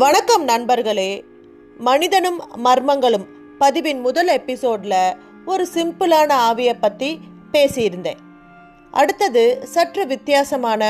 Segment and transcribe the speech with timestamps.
[0.00, 1.24] வணக்கம் நண்பர்களே.
[1.78, 3.24] மனிதனும் மர்மங்களும்
[3.60, 4.94] பதிவின் முதல் எபிசோட்ல
[5.44, 7.08] ஒரு சிம்பிளான ஆவியை பற்றி
[7.52, 8.20] பேசியிருந்தேன்.
[8.90, 10.82] அடுத்தது சற்று வித்தியாசமான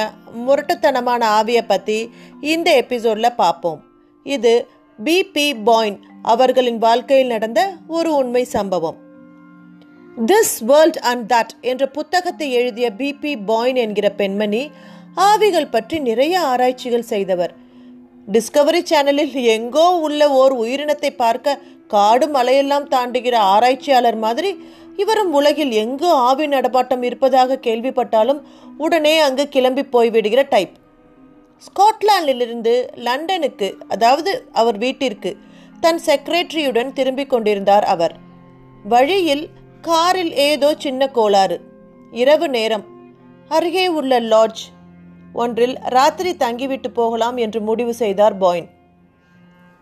[0.47, 1.99] முரட்டுத்தனமான ஆவியை பற்றி
[2.41, 3.81] இந்த எபிசோடில் பார்ப்போம்.
[4.27, 4.53] இது
[4.99, 9.01] பிபி பாயின் அவர்களின் வாழ்க்கையில் நடந்த ஒரு உண்மை சம்பவம்.
[10.27, 14.63] திஸ் வேர்ல்ட் அண்ட் தட் என்ற புத்தகத்தை எழுதிய பிபி பாயின் என்கிற பெண்மணி
[15.31, 17.55] ஆவிகள் பற்றி நிறைய ஆராய்ச்சிகள் செய்தவர்.
[18.29, 24.51] டிஸ்கவரி சேனலில் எங்கோ உள்ள ஓர் உயிரினத்தை பார்க்க காடு மலையெல்லாம் தாண்டுகிற ஆராய்ச்சியாளர் மாதிரி
[24.97, 28.41] இவரும் உலகில் எங்கு ஆவி நடப்பாட்டம் இருப்பதாக கேள்விப்பட்டாலும்
[28.79, 30.75] உடனே அங்கு கிளம்பி போய்விடுகிற டைப்
[31.63, 35.37] ஸ்காட்லாண்டிலிருந்து லண்டனுக்கு அதாவது அவர் வீட்டிற்கு
[35.81, 38.15] தன் செக்ரட்டரியுடன் திரும்பிக் கொண்டிருந்தார் அவர்.
[38.85, 39.49] வழியில்
[39.81, 41.61] காரில் ஏதோ சின்ன கோளாறு.
[42.13, 42.85] இரவு நேரம்.
[43.49, 44.63] அருகே உள்ள லாட்ஜ்
[45.33, 48.69] ஒன்றில் ராத்திரி தங்கிவிட்டு போகலாம் என்று முடிவு செய்தார் பாயின்.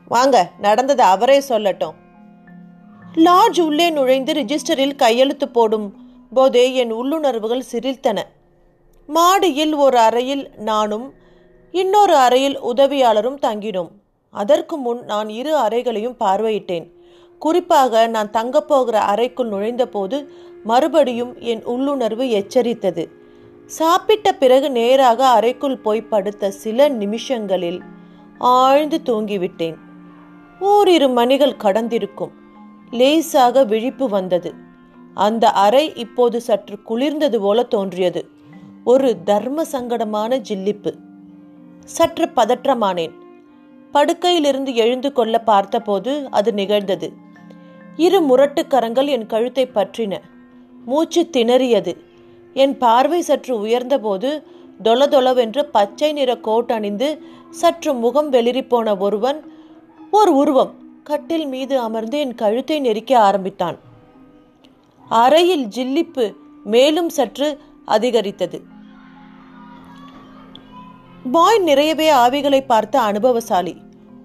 [0.08, 1.92] வாங்க நடந்தது அவரே சொல்லட்டும்.
[3.14, 5.94] லாட்ஜ் உள்ளே நுழைந்து ரிஜிஸ்டரில் கையெழுத்து போடும்
[6.34, 8.22] போதே என் உள்ளுணர்வுகள் சிரித்தன.
[9.06, 11.14] மாடியில் ஒரு அறையில் நானும்
[11.72, 13.88] இன்னொரு அறையில் உதவியாளரும் தங்கினோம்.
[14.30, 16.90] அதற்கு முன் நான் இரு அறைகளையும் பார்வையிட்டேன்.
[17.38, 20.28] குறிப்பாக நான் தங்கப்போகிற அறைக்குள் நுழைந்தபோது
[20.64, 23.17] மறுபடியும் என் உள்ளுணர்வு எச்சரித்தது.
[23.69, 27.83] சாப்பிட்ட பிறகு நேராக அறைக்குள் போய் படுத்த சில நிமிஷங்களில்
[28.38, 29.74] ஆழ்ந்து தூங்கிவிட்டேன்.
[30.61, 32.30] ஓரிரு மணிகள் கடந்திருக்கும்.
[32.91, 34.55] லேசாக விழிப்பு வந்தது.
[35.14, 38.28] அந்த அறை இப்போது சற்று குளிர்ந்தது போல தோன்றியது.
[38.84, 40.94] ஒரு தர்ம சங்கடமான ஜில்லிப்பு.
[41.84, 43.12] சற்று பதற்றமானேன்.
[43.92, 47.12] படுக்கையிலிருந்து எழுந்து கொள்ள பார்த்தபோது அது நிகழ்ந்தது.
[47.96, 50.19] இரு முரட்டுக்கரங்கள் என் கழுத்தை பற்றின.
[50.84, 52.06] மூச்சு திணறியது.
[52.62, 54.31] என் பார்வை சற்று உயர்ந்தபோது
[54.83, 57.09] தொளதொளவென்று பச்சை நிற கோட் அணிந்து
[57.61, 59.39] சற்று முகம் வெளிரிப்போன ஒருவன்
[60.11, 60.73] ஒரு உருவம்
[61.08, 63.77] கட்டில் மீது அமர்ந்து என் கழுத்தை நெரிக்க ஆரம்பித்தான்.
[65.08, 66.24] அறையில் ஜில்லிப்பு
[66.74, 67.48] மேலும் சற்று
[67.97, 68.58] அதிகரித்தது.
[71.33, 73.74] பாய் நிறையவே ஆவிகளை பார்த்த அனுபவசாலி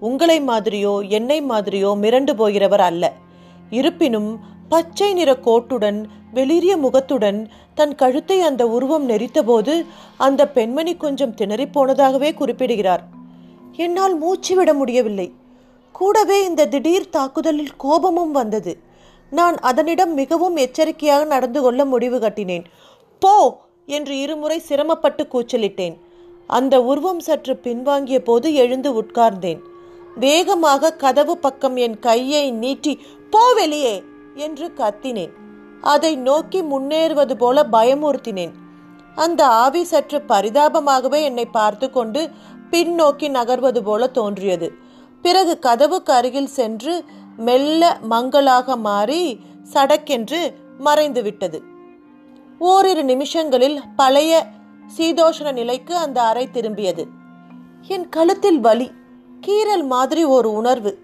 [0.08, 3.04] உங்களை மாதிரியோ என்னை மாதிரியோ மிரண்டு போகிறவர் அல்ல.
[3.70, 4.30] இருப்பினும்
[4.68, 6.04] பச்சை நிற கோட்டுடன்
[6.34, 9.86] வெளிரிய முகத்துடன் தன் கழுத்தை அந்த உருவம் நெரித்தபோது
[10.16, 13.02] அந்த பெண்மணி கொஞ்சம் திணறி போனதாகவே குறிப்பிடுகிறார்.
[13.72, 15.32] என்னால் மூச்சு விட முடியவில்லை.
[15.92, 18.78] கூடவே இந்த திடீர் தாக்குதலில் கோபமும் வந்தது.
[19.30, 22.64] நான் அதனிடம் மிகவும் எச்சரிக்கையாக நடந்து கொள்ள முடிவு கட்டினேன்.
[23.18, 23.60] போ!
[23.86, 25.94] என்று இருமுறை சிரமப்பட்டு கூச்சலிட்டேன்.
[26.46, 29.60] அந்த உருவம் சற்று பின்வாங்கிய போது எழுந்து உட்கார்ந்தேன்.
[30.14, 33.00] வேகமாக கதவு பக்கம் என் கையை நீட்டி
[33.30, 34.02] போ வெளியே!
[34.34, 35.32] என்று கத்தினேன்.
[35.80, 38.52] அதை நோக்கி முன்னேறுவது போல பயமுறுத்தினேன்.
[39.14, 42.30] அந்த ஆவி சற்று பரிதாபமாகவே என்னை பார்த்து கொண்டு
[42.70, 44.72] பின்னோக்கி நகர்வது போல தோன்றியது.
[45.22, 47.04] பிறகு கதவுக்கு அருகில் சென்று
[47.36, 49.40] மெல்ல மங்களாக மாறி
[49.72, 51.62] சடக்கென்று மறைந்து விட்டது.
[52.58, 54.46] ஓரிரு நிமிஷங்களில் பழைய
[54.98, 57.04] சீதோஷண நிலைக்கு அந்த அறை திரும்பியது.
[57.88, 58.90] என் கழுத்தில் வலி
[59.46, 60.98] கீறல் மாதிரி ஒரு உணர்வு.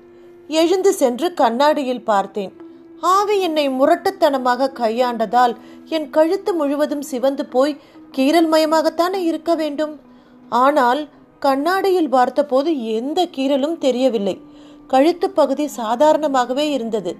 [0.48, 2.52] எழுந்து சென்று கண்ணாடியில் பார்த்தேன்.
[3.00, 7.80] ஆவி என்னை முரட்டுத்தனமாக கையாண்டதால் என் கழுத்து முழுவதும் சிவந்து போய்
[8.12, 10.00] கீரல் மயமாகத்தானே இருக்க வேண்டும்?
[10.48, 11.08] ஆனால்
[11.38, 14.40] கண்ணாடியில் பார்த்தபோது எந்த கீறலும் தெரியவில்லை.
[14.86, 17.16] கழுத்து பகுதி சாதாரணமாகவே இருந்தது.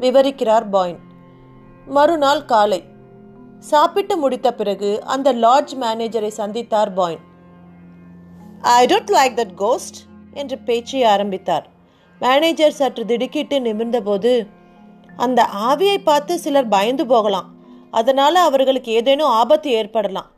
[0.00, 0.98] விவரிக்கிறார் பாயின்.
[1.86, 2.84] மறுநாள் காலை.
[3.58, 7.18] சாப்பிட்டு முடித்த பிறகு அந்த லாட்ஜ் மேனேஜரை சந்தித்தார் பாயின்.
[8.60, 9.96] I don't like that ghost
[10.32, 11.68] என்று பேச்சை ஆரம்பித்தார்.
[12.20, 14.46] மேனேஜர் சற்று திடுக்கிட்டு நிமிர்ந்தபோது
[15.16, 17.48] அந்த ஆவியை பார்த்து சிலர் பயந்து போகலாம்.
[17.90, 20.30] அதனால அவர்களுக்கு ஏதேனும் ஆபத்து ஏற்படலாம்.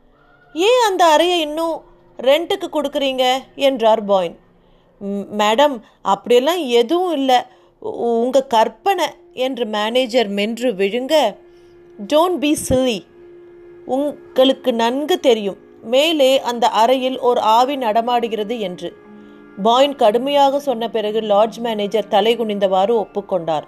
[0.53, 1.81] ஏன் அந்த அறையை இன்னும்
[2.17, 3.37] ரெண்ட்டுக்கு கொடுக்குறீங்க?
[3.55, 4.39] என்றார் பாயின்.
[5.37, 7.35] மேடம் அப்படியெல்லாம் எதுவும் இல்லை.
[7.79, 11.35] உங்கள் கற்பனை என்று மேனேஜர் மென்று விழுங்க.
[12.13, 13.05] டோன்ட் பி சில்லி
[13.85, 15.57] உங்களுக்கு நன்கு தெரியும்.
[15.81, 18.95] மேலே அந்த அறையில் ஒரு ஆவி நடமாடுகிறது என்று.
[19.63, 23.63] பாயின் கடுமையாக சொன்ன பிறகு லாட்ஜ் மேனேஜர் தலை குனிந்தவாறு ஒப்புக்கொண்டார்.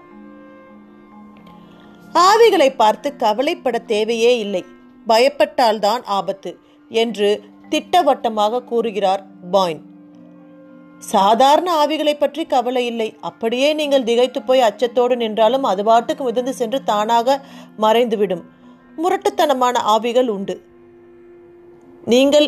[2.23, 4.63] ஆவிகளை பார்த்து கவலைப்பட தேவையே இல்லை.
[5.07, 6.51] பயப்பட்டால்தான் ஆபத்து
[6.91, 7.29] என்று
[7.69, 9.81] திட்டவட்டமாக கூறுகிறார் பாயின்.
[11.13, 13.07] சாதாரண ஆவிகளை பற்றி கவலை இல்லை.
[13.29, 17.37] அப்படியே நீங்கள் திகைத்து போய் அச்சத்தோடு நின்றாலும் அது பாட்டுக்கு மிதந்து சென்று தானாக
[17.77, 18.43] மறைந்துவிடும்.
[18.97, 20.55] முரட்டுத்தனமான ஆவிகள் உண்டு.
[22.13, 22.47] நீங்கள்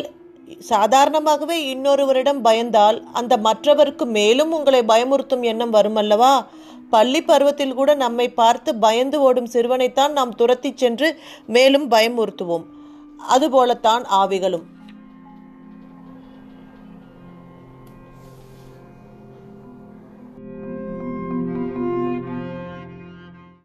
[0.68, 6.32] சாதாரணமாகவே இன்னொருவரிடம் பயந்தால் அந்த மற்றவருக்கு மேலும் உங்களை பயமுறுத்தும் எண்ணம் வருமல்லவா?
[6.90, 12.64] பள்ளி பருவத்தில் கூட நம்மை பார்த்து பயந்து ஓடும் சிறுவனைத்தான் நாம் துரத்தி சென்று மேலும் பயமுறுத்துவோம்.
[13.28, 14.62] அதுபோலத்தான் ஆவிகளும்.